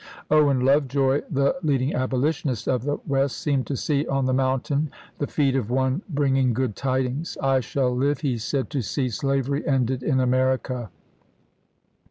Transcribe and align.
Owen 0.31 0.61
Love 0.61 0.87
joy, 0.87 1.21
the 1.29 1.55
lead 1.61 1.79
ing 1.83 1.93
abolitionist 1.93 2.67
of 2.67 2.85
the 2.85 2.97
West, 3.05 3.37
seemed 3.37 3.67
to 3.67 3.77
see 3.77 4.03
on 4.07 4.25
the 4.25 4.33
mountain 4.33 4.89
the 5.19 5.27
feet 5.27 5.55
of 5.55 5.69
one 5.69 6.01
bringing 6.09 6.55
good 6.55 6.75
tidings. 6.75 7.37
u 7.39 7.47
I 7.47 7.59
shall 7.59 7.95
live," 7.95 8.21
he 8.21 8.39
said," 8.39 8.67
to 8.71 8.81
see 8.81 9.09
slavery 9.09 9.61
ended 9.67 10.01
in 10.01 10.19
America." 10.19 10.89